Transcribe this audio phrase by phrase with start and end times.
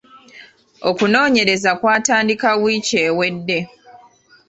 [0.89, 3.59] Okunoonyereza kw'atandika wiiki ewedde.